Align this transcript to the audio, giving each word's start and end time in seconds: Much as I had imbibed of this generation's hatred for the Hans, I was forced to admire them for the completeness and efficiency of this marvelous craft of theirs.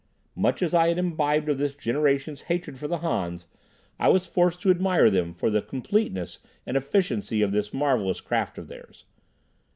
Much 0.35 0.63
as 0.63 0.73
I 0.73 0.87
had 0.87 0.97
imbibed 0.97 1.47
of 1.47 1.59
this 1.59 1.75
generation's 1.75 2.41
hatred 2.49 2.79
for 2.79 2.87
the 2.87 2.97
Hans, 3.05 3.45
I 3.99 4.09
was 4.09 4.25
forced 4.25 4.59
to 4.63 4.71
admire 4.71 5.11
them 5.11 5.31
for 5.31 5.51
the 5.51 5.61
completeness 5.61 6.39
and 6.65 6.75
efficiency 6.75 7.43
of 7.43 7.51
this 7.51 7.71
marvelous 7.71 8.19
craft 8.19 8.57
of 8.57 8.67
theirs. 8.67 9.05